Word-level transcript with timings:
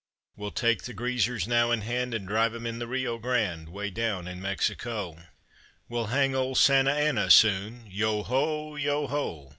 We'll 0.35 0.49
take 0.49 0.81
the 0.85 0.95
greasers 0.95 1.47
now 1.47 1.69
in 1.69 1.81
hand 1.81 2.15
And 2.15 2.27
drive 2.27 2.55
'em 2.55 2.65
in 2.65 2.79
the 2.79 2.87
Rio 2.87 3.19
Grande, 3.19 3.69
Way 3.69 3.91
down 3.91 4.27
in 4.27 4.41
Mexico. 4.41 5.15
We'll 5.87 6.07
hang 6.07 6.33
old 6.33 6.57
Santa 6.57 6.91
Anna 6.93 7.29
soon, 7.29 7.85
Yeo 7.85 8.23
ho, 8.23 8.75
yeo 8.77 9.05
ho! 9.05 9.49